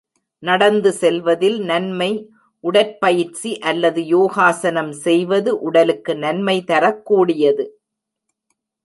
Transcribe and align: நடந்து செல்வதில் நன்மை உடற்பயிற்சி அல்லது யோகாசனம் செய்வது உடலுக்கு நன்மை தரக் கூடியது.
நடந்து 0.43 0.91
செல்வதில் 0.91 1.59
நன்மை 1.59 2.07
உடற்பயிற்சி 2.63 3.59
அல்லது 3.59 4.01
யோகாசனம் 4.05 4.91
செய்வது 4.91 5.59
உடலுக்கு 5.59 6.15
நன்மை 6.15 6.63
தரக் 6.67 7.05
கூடியது. 7.05 7.65